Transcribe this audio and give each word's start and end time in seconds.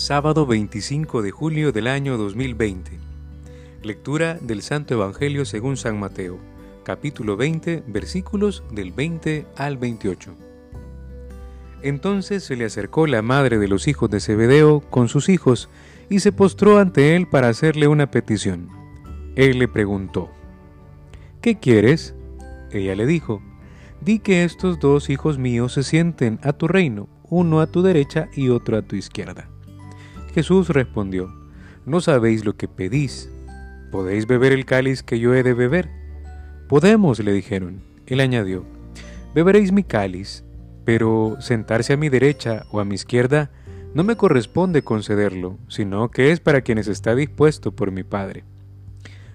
Sábado 0.00 0.46
25 0.46 1.22
de 1.22 1.32
julio 1.32 1.72
del 1.72 1.88
año 1.88 2.16
2020. 2.18 2.92
Lectura 3.82 4.38
del 4.40 4.62
Santo 4.62 4.94
Evangelio 4.94 5.44
según 5.44 5.76
San 5.76 5.98
Mateo, 5.98 6.38
capítulo 6.84 7.36
20, 7.36 7.82
versículos 7.88 8.62
del 8.70 8.92
20 8.92 9.46
al 9.56 9.76
28. 9.76 10.36
Entonces 11.82 12.44
se 12.44 12.54
le 12.54 12.64
acercó 12.64 13.08
la 13.08 13.22
madre 13.22 13.58
de 13.58 13.66
los 13.66 13.88
hijos 13.88 14.08
de 14.08 14.20
Zebedeo 14.20 14.82
con 14.88 15.08
sus 15.08 15.28
hijos 15.28 15.68
y 16.08 16.20
se 16.20 16.30
postró 16.30 16.78
ante 16.78 17.16
él 17.16 17.26
para 17.26 17.48
hacerle 17.48 17.88
una 17.88 18.08
petición. 18.08 18.68
Él 19.34 19.58
le 19.58 19.66
preguntó, 19.66 20.30
¿Qué 21.42 21.58
quieres? 21.58 22.14
Ella 22.70 22.94
le 22.94 23.04
dijo, 23.04 23.42
Di 24.00 24.20
que 24.20 24.44
estos 24.44 24.78
dos 24.78 25.10
hijos 25.10 25.38
míos 25.38 25.72
se 25.72 25.82
sienten 25.82 26.38
a 26.44 26.52
tu 26.52 26.68
reino, 26.68 27.08
uno 27.24 27.60
a 27.60 27.66
tu 27.66 27.82
derecha 27.82 28.28
y 28.32 28.50
otro 28.50 28.78
a 28.78 28.82
tu 28.82 28.94
izquierda. 28.94 29.50
Jesús 30.38 30.68
respondió, 30.68 31.34
No 31.84 32.00
sabéis 32.00 32.44
lo 32.44 32.56
que 32.56 32.68
pedís. 32.68 33.28
¿Podéis 33.90 34.28
beber 34.28 34.52
el 34.52 34.66
cáliz 34.66 35.02
que 35.02 35.18
yo 35.18 35.34
he 35.34 35.42
de 35.42 35.52
beber? 35.52 35.90
Podemos, 36.68 37.18
le 37.18 37.32
dijeron. 37.32 37.82
Él 38.06 38.20
añadió, 38.20 38.64
Beberéis 39.34 39.72
mi 39.72 39.82
cáliz, 39.82 40.44
pero 40.84 41.38
sentarse 41.40 41.94
a 41.94 41.96
mi 41.96 42.08
derecha 42.08 42.66
o 42.70 42.78
a 42.78 42.84
mi 42.84 42.94
izquierda 42.94 43.50
no 43.94 44.04
me 44.04 44.14
corresponde 44.14 44.82
concederlo, 44.82 45.58
sino 45.66 46.08
que 46.12 46.30
es 46.30 46.38
para 46.38 46.60
quienes 46.60 46.86
está 46.86 47.16
dispuesto 47.16 47.72
por 47.72 47.90
mi 47.90 48.04
Padre. 48.04 48.44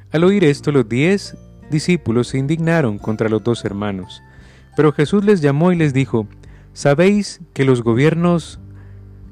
Al 0.10 0.24
oír 0.24 0.46
esto, 0.46 0.72
los 0.72 0.88
diez 0.88 1.36
discípulos 1.70 2.30
se 2.30 2.38
indignaron 2.38 2.98
contra 2.98 3.28
los 3.28 3.44
dos 3.44 3.66
hermanos, 3.66 4.24
pero 4.78 4.94
Jesús 4.94 5.26
les 5.26 5.42
llamó 5.42 5.74
y 5.74 5.76
les 5.76 5.94
dijo, 5.94 6.30
Sabéis 6.72 7.42
que 7.54 7.66
los 7.66 7.84
gobiernos 7.84 8.62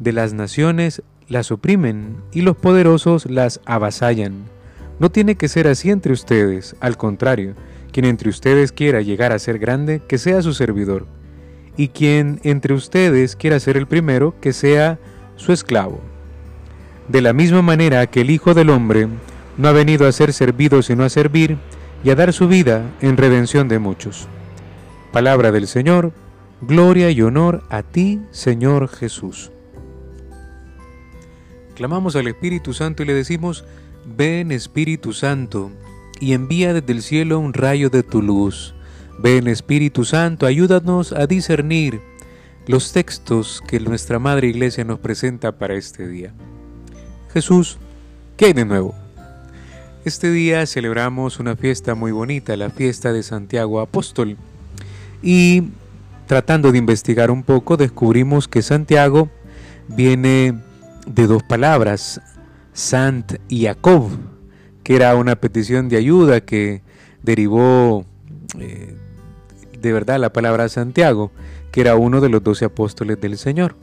de 0.02 0.12
las 0.12 0.34
naciones 0.34 1.02
las 1.32 1.50
oprimen 1.50 2.18
y 2.34 2.42
los 2.42 2.58
poderosos 2.58 3.26
las 3.26 3.62
avasallan. 3.66 4.44
No 5.00 5.10
tiene 5.10 5.36
que 5.36 5.48
ser 5.48 5.68
así 5.68 5.90
entre 5.90 6.12
ustedes, 6.12 6.76
al 6.82 6.98
contrario, 6.98 7.56
quien 7.94 8.06
entre 8.06 8.30
ustedes 8.30 8.74
quiera 8.74 9.02
llegar 9.02 9.32
a 9.32 9.40
ser 9.40 9.58
grande, 9.58 10.02
que 10.08 10.18
sea 10.18 10.42
su 10.42 10.54
servidor, 10.54 11.08
y 11.78 11.88
quien 11.88 12.42
entre 12.44 12.74
ustedes 12.74 13.38
quiera 13.38 13.62
ser 13.62 13.78
el 13.78 13.88
primero, 13.88 14.36
que 14.42 14.52
sea 14.52 15.00
su 15.38 15.54
esclavo. 15.54 16.02
De 17.08 17.22
la 17.22 17.32
misma 17.32 17.62
manera 17.62 18.06
que 18.08 18.22
el 18.22 18.30
Hijo 18.30 18.54
del 18.54 18.70
Hombre 18.70 19.08
no 19.58 19.70
ha 19.70 19.72
venido 19.72 20.08
a 20.08 20.12
ser 20.12 20.34
servido 20.34 20.82
sino 20.82 21.06
a 21.06 21.10
servir 21.10 21.58
y 22.04 22.10
a 22.10 22.16
dar 22.16 22.34
su 22.34 22.50
vida 22.50 22.84
en 23.00 23.16
redención 23.16 23.70
de 23.70 23.80
muchos. 23.80 24.28
Palabra 25.14 25.54
del 25.54 25.68
Señor, 25.68 26.12
gloria 26.60 27.10
y 27.10 27.22
honor 27.22 27.64
a 27.70 27.84
ti, 27.84 28.20
Señor 28.32 28.90
Jesús. 28.90 29.52
Clamamos 31.82 32.16
al 32.16 32.28
Espíritu 32.28 32.76
Santo 32.76 33.02
y 33.02 33.08
le 33.08 33.16
decimos, 33.16 33.64
ven 34.16 34.52
Espíritu 34.52 35.14
Santo, 35.14 35.72
y 36.20 36.34
envía 36.34 36.76
desde 36.76 36.94
el 36.94 37.02
cielo 37.02 37.40
un 37.40 37.54
rayo 37.54 37.90
de 37.90 38.04
tu 38.04 38.22
luz. 38.22 38.76
Ven 39.18 39.48
Espíritu 39.48 40.06
Santo, 40.06 40.46
ayúdanos 40.46 41.12
a 41.12 41.26
discernir 41.26 42.00
los 42.68 42.94
textos 42.94 43.64
que 43.68 43.80
nuestra 43.80 44.20
Madre 44.20 44.50
Iglesia 44.50 44.84
nos 44.84 45.00
presenta 45.00 45.54
para 45.54 45.74
este 45.74 46.08
día. 46.08 46.34
Jesús, 47.34 47.80
¿qué 48.38 48.46
hay 48.46 48.54
de 48.54 48.66
nuevo? 48.66 48.94
Este 50.06 50.32
día 50.32 50.68
celebramos 50.68 51.40
una 51.40 51.56
fiesta 51.56 51.96
muy 51.96 52.12
bonita, 52.12 52.56
la 52.58 52.70
fiesta 52.70 53.12
de 53.12 53.24
Santiago 53.24 53.80
Apóstol. 53.80 54.38
Y 55.24 55.64
tratando 56.28 56.72
de 56.72 56.78
investigar 56.78 57.32
un 57.32 57.42
poco, 57.42 57.76
descubrimos 57.76 58.48
que 58.48 58.62
Santiago 58.62 59.32
viene 59.88 60.54
de 61.06 61.28
dos 61.28 61.44
palabras, 61.44 62.22
Sant 62.74 63.34
y 63.50 63.66
Jacob, 63.66 64.10
que 64.84 64.96
era 64.96 65.16
una 65.16 65.36
petición 65.36 65.90
de 65.90 65.98
ayuda 65.98 66.42
que 66.42 66.82
derivó 67.24 68.06
eh, 68.60 68.96
de 69.80 69.94
verdad 69.94 70.20
la 70.20 70.34
palabra 70.34 70.70
Santiago, 70.70 71.32
que 71.72 71.82
era 71.82 71.96
uno 71.96 72.22
de 72.22 72.30
los 72.30 72.44
doce 72.44 72.66
apóstoles 72.66 73.20
del 73.20 73.38
Señor. 73.38 73.76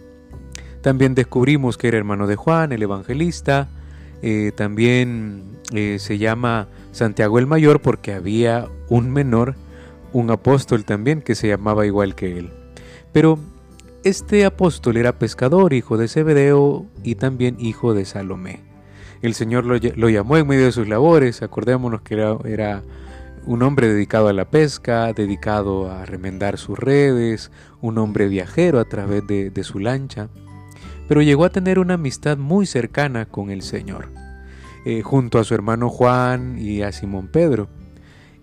También 0.83 1.15
descubrimos 1.15 1.77
que 1.77 1.89
era 1.89 1.99
hermano 1.99 2.27
de 2.27 2.37
Juan, 2.37 2.73
el 2.73 2.83
evangelista. 2.83 3.69
Eh, 4.23 4.53
también 4.55 5.59
eh, 5.73 5.99
se 5.99 6.19
llama 6.19 6.69
Santiago 6.93 7.39
el 7.39 7.47
Mayor 7.47 7.81
porque 7.81 8.13
había 8.13 8.69
un 8.89 9.11
menor, 9.11 9.55
un 10.13 10.31
apóstol 10.31 10.85
también 10.85 11.21
que 11.21 11.35
se 11.35 11.49
llamaba 11.49 11.87
igual 11.87 12.15
que 12.15 12.39
él. 12.39 12.51
Pero 13.13 13.39
este 14.05 14.45
apóstol 14.45 14.97
era 14.97 15.19
pescador, 15.19 15.73
hijo 15.73 15.97
de 15.97 16.09
Zebedeo 16.09 16.87
y 17.03 17.17
también 17.17 17.57
hijo 17.59 17.95
de 17.95 18.05
Salomé. 18.05 18.61
El 19.23 19.35
Señor 19.35 19.65
lo, 19.65 20.09
llamó 20.09 20.37
en 20.37 20.47
medio 20.47 20.67
de 20.67 20.73
sus 20.73 20.89
labores, 20.89 21.43
acordémonos 21.43 22.03
que 22.03 22.15
era, 22.15 22.83
un 23.45 23.63
hombre 23.63 23.89
dedicado 23.89 24.29
a 24.29 24.33
la 24.33 24.51
pesca, 24.51 25.13
dedicado 25.13 25.91
a 25.91 26.05
remendar 26.05 26.59
sus 26.59 26.79
redes, 26.79 27.51
un 27.81 27.99
hombre 27.99 28.29
viajero 28.29 28.79
a 28.79 28.85
través 28.85 29.27
de, 29.27 29.65
su 29.65 29.79
lancha, 29.81 30.29
pero 31.09 31.23
llegó 31.23 31.45
a 31.45 31.51
tener 31.51 31.79
una 31.79 31.95
amistad 31.95 32.37
muy 32.37 32.67
cercana 32.67 33.27
con 33.27 33.51
el 33.51 33.63
Señor, 33.63 34.11
eh, 34.85 35.03
junto 35.03 35.39
a 35.39 35.45
su 35.45 35.55
hermano 35.55 35.89
Juan 35.89 36.59
y 36.59 36.83
a 36.83 36.93
Simón 36.93 37.29
Pedro. 37.29 37.69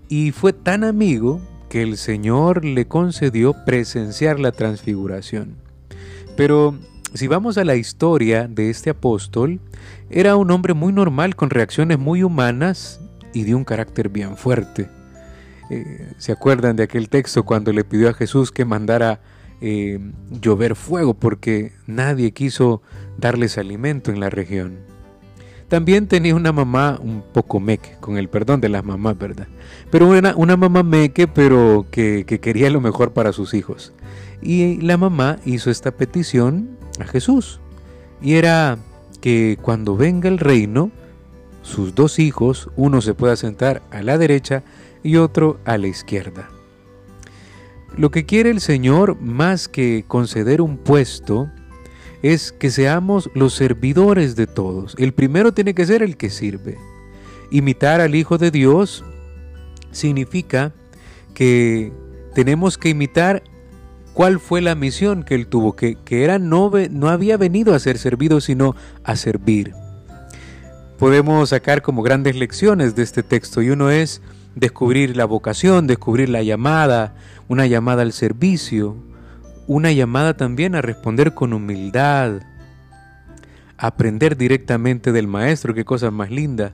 Y 0.10 0.32
fue 0.32 0.52
tan 0.52 0.84
amigo 0.84 1.40
que 1.75 1.81
el 1.81 1.97
Señor 1.97 2.63
le 2.63 2.88
concedió 2.88 3.53
presenciar 3.66 4.40
la 4.40 4.53
transfiguración. 4.53 5.58
Pero 6.38 6.74
si 7.13 7.28
vamos 7.28 7.58
a 7.58 7.66
la 7.66 7.75
historia 7.75 8.47
de 8.47 8.69
este 8.69 8.91
apóstol, 8.91 9.59
era 10.09 10.38
un 10.38 10.52
hombre 10.52 10.74
muy 10.74 10.94
normal 10.94 11.35
con 11.35 11.50
reacciones 11.50 12.00
muy 12.00 12.24
humanas 12.24 13.02
y 13.34 13.44
de 13.44 13.56
un 13.56 13.66
carácter 13.66 14.08
bien 14.08 14.38
fuerte. 14.38 14.90
Eh, 15.69 16.14
¿Se 16.18 16.31
acuerdan 16.31 16.78
de 16.78 16.84
aquel 16.84 17.09
texto 17.09 17.44
cuando 17.44 17.74
le 17.74 17.84
pidió 17.84 18.08
a 18.08 18.14
Jesús 18.14 18.53
que 18.53 18.64
mandara 18.64 19.19
eh, 19.59 20.00
llover 20.30 20.78
fuego 20.78 21.14
porque 21.14 21.74
nadie 21.88 22.31
quiso 22.31 22.84
darles 23.18 23.58
alimento 23.58 24.12
en 24.12 24.22
la 24.22 24.30
región? 24.30 24.95
También 25.68 26.08
tenía 26.08 26.36
una 26.36 26.52
mamá 26.52 27.00
un 27.02 27.24
poco 27.34 27.59
meque, 27.59 27.98
con 28.00 28.18
el 28.18 28.30
perdón 28.30 28.62
de 28.62 28.70
las 28.70 28.84
mamás, 28.84 29.18
¿verdad? 29.18 29.48
Pero 29.90 30.08
una, 30.08 30.36
una 30.36 30.58
mamá 30.58 30.84
meque, 30.84 31.28
pero 31.28 31.88
que, 31.90 32.24
que 32.28 32.40
quería 32.40 32.70
lo 32.70 32.81
mejor 32.81 33.14
para 33.14 33.34
sus 33.34 33.53
hijos. 33.53 33.94
Y 34.42 34.80
la 34.81 34.98
mamá 34.98 35.38
hizo 35.44 35.72
esta 35.72 35.92
petición 35.92 36.78
a 37.00 37.06
Jesús. 37.06 37.59
Y 38.22 38.34
era 38.34 38.78
que 39.22 39.58
cuando 39.62 39.98
venga 39.98 40.30
el 40.30 40.38
reino, 40.38 40.92
sus 41.64 41.96
dos 41.96 42.20
hijos, 42.20 42.70
uno 42.76 43.02
se 43.02 43.16
pueda 43.16 43.36
sentar 43.36 43.82
a 43.90 44.03
la 44.03 44.20
derecha 44.20 44.64
y 45.02 45.16
otro 45.18 45.59
a 45.66 45.80
la 45.80 45.88
izquierda. 45.88 46.50
Lo 47.97 48.12
que 48.12 48.26
quiere 48.26 48.50
el 48.50 48.62
Señor, 48.62 49.20
más 49.22 49.68
que 49.68 50.03
conceder 50.08 50.62
un 50.62 50.78
puesto, 50.78 51.50
es 52.25 52.52
que 52.52 52.72
seamos 52.72 53.30
los 53.36 53.53
servidores 53.53 54.36
de 54.36 54.47
todos. 54.47 54.96
El 54.97 55.13
primero 55.13 55.53
tiene 55.53 55.75
que 55.75 55.86
ser 55.86 56.02
el 56.02 56.18
que 56.18 56.31
sirve. 56.31 56.80
Imitar 57.52 58.02
al 58.02 58.16
Hijo 58.16 58.40
de 58.40 58.50
Dios 58.50 59.06
significa 59.91 60.74
que 61.35 61.94
tenemos 62.34 62.80
que 62.80 62.90
imitar 62.90 63.44
cuál 64.16 64.40
fue 64.40 64.62
la 64.62 64.74
misión 64.74 65.22
que 65.22 65.35
él 65.35 65.46
tuvo, 65.46 65.75
que, 65.75 65.97
que 66.03 66.24
era 66.24 66.40
no, 66.40 66.72
no 66.90 67.09
había 67.09 67.38
venido 67.38 67.75
a 67.75 67.80
ser 67.80 68.00
servido, 68.00 68.41
sino 68.41 68.75
a 69.03 69.16
servir. 69.16 69.75
Podemos 70.97 71.50
sacar 71.50 71.84
como 71.84 72.02
grandes 72.02 72.35
lecciones 72.35 72.96
de 72.96 73.03
este 73.03 73.22
texto 73.22 73.62
y 73.62 73.69
uno 73.69 73.91
es 73.91 74.24
descubrir 74.56 75.16
la 75.16 75.25
vocación, 75.25 75.85
descubrir 75.85 76.30
la 76.30 76.41
llamada, 76.41 77.14
una 77.47 77.68
llamada 77.68 78.02
al 78.02 78.14
servicio, 78.14 78.96
una 79.67 79.91
llamada 79.91 80.35
también 80.38 80.76
a 80.76 80.82
responder 80.82 81.34
con 81.34 81.53
humildad, 81.53 82.41
aprender 83.78 84.38
directamente 84.38 85.12
del 85.12 85.28
maestro, 85.28 85.73
qué 85.73 85.85
cosa 85.85 86.12
más 86.12 86.32
linda. 86.32 86.72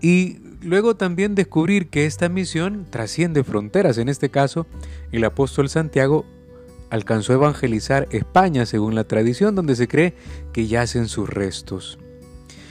Y 0.00 0.38
luego 0.62 0.96
también 0.96 1.34
descubrir 1.34 1.88
que 1.88 2.06
esta 2.06 2.28
misión 2.28 2.86
trasciende 2.90 3.44
fronteras. 3.44 3.98
En 3.98 4.08
este 4.08 4.30
caso, 4.30 4.66
el 5.12 5.24
apóstol 5.24 5.68
Santiago 5.68 6.24
alcanzó 6.90 7.32
a 7.32 7.36
evangelizar 7.36 8.08
España 8.10 8.64
según 8.66 8.94
la 8.94 9.04
tradición 9.04 9.54
donde 9.54 9.76
se 9.76 9.88
cree 9.88 10.14
que 10.52 10.66
yacen 10.66 11.08
sus 11.08 11.28
restos. 11.28 11.98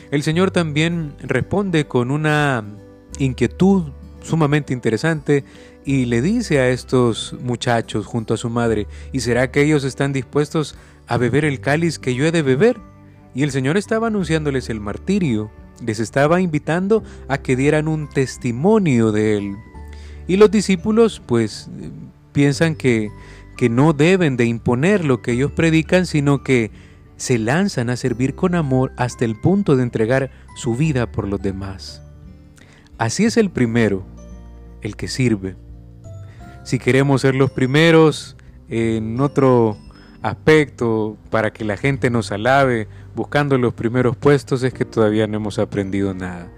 El 0.09 0.23
Señor 0.23 0.51
también 0.51 1.13
responde 1.19 1.85
con 1.87 2.11
una 2.11 2.63
inquietud 3.19 3.91
sumamente 4.21 4.73
interesante 4.73 5.43
y 5.87 6.05
le 6.05 6.21
dice 6.21 6.59
a 6.59 6.67
estos 6.67 7.33
muchachos 7.41 8.05
junto 8.05 8.33
a 8.33 8.37
su 8.37 8.49
madre, 8.49 8.87
¿y 9.13 9.21
será 9.21 9.51
que 9.51 9.61
ellos 9.61 9.85
están 9.85 10.11
dispuestos 10.11 10.77
a 11.07 11.15
beber 11.15 11.45
el 11.45 11.61
cáliz 11.61 11.97
que 11.97 12.13
yo 12.13 12.25
he 12.25 12.31
de 12.33 12.41
beber? 12.41 12.75
Y 13.33 13.43
el 13.43 13.51
Señor 13.51 13.77
estaba 13.77 14.07
anunciándoles 14.07 14.69
el 14.69 14.81
martirio, 14.81 15.49
les 15.81 16.01
estaba 16.01 16.41
invitando 16.41 17.05
a 17.29 17.37
que 17.37 17.55
dieran 17.55 17.87
un 17.87 18.09
testimonio 18.09 19.13
de 19.13 19.37
él. 19.37 19.55
Y 20.27 20.35
los 20.35 20.51
discípulos 20.51 21.21
pues 21.25 21.69
piensan 22.33 22.75
que, 22.75 23.09
que 23.55 23.69
no 23.69 23.93
deben 23.93 24.35
de 24.35 24.43
imponer 24.43 25.05
lo 25.05 25.21
que 25.21 25.31
ellos 25.31 25.53
predican, 25.53 26.05
sino 26.05 26.43
que 26.43 26.69
se 27.15 27.37
lanzan 27.37 27.89
a 27.89 27.95
servir 27.95 28.35
con 28.35 28.55
amor 28.55 28.91
hasta 28.97 29.23
el 29.23 29.39
punto 29.39 29.77
de 29.77 29.83
entregar 29.83 30.31
su 30.57 30.75
vida 30.75 31.09
por 31.13 31.29
los 31.29 31.41
demás. 31.41 32.01
Así 32.97 33.23
es 33.23 33.37
el 33.37 33.51
primero, 33.51 34.05
el 34.81 34.97
que 34.97 35.07
sirve. 35.07 35.55
Si 36.67 36.79
queremos 36.79 37.21
ser 37.21 37.33
los 37.33 37.49
primeros 37.49 38.35
en 38.67 39.21
otro 39.21 39.77
aspecto 40.21 41.15
para 41.29 41.53
que 41.53 41.63
la 41.63 41.77
gente 41.77 42.09
nos 42.09 42.33
alabe 42.33 42.89
buscando 43.15 43.57
los 43.57 43.73
primeros 43.73 44.17
puestos 44.17 44.63
es 44.63 44.73
que 44.73 44.83
todavía 44.83 45.27
no 45.27 45.37
hemos 45.37 45.59
aprendido 45.59 46.13
nada. 46.13 46.51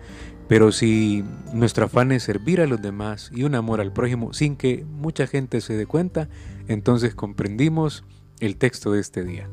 Pero 0.48 0.72
si 0.72 1.24
nuestro 1.54 1.86
afán 1.86 2.12
es 2.12 2.24
servir 2.24 2.60
a 2.60 2.66
los 2.66 2.82
demás 2.82 3.30
y 3.36 3.44
un 3.44 3.54
amor 3.54 3.82
al 3.82 3.94
prójimo 3.94 4.34
sin 4.34 4.56
que 4.56 4.84
mucha 4.84 5.28
gente 5.28 5.62
se 5.62 5.78
dé 5.78 5.86
cuenta, 5.86 6.28
entonces 6.68 7.14
comprendimos 7.14 8.04
el 8.40 8.56
texto 8.58 8.92
de 8.92 9.02
este 9.02 9.24
día. 9.24 9.48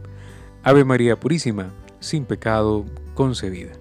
Ave 0.63 0.87
María 0.87 1.21
Purísima, 1.21 1.75
sin 2.01 2.25
pecado 2.25 2.87
concebida. 3.13 3.73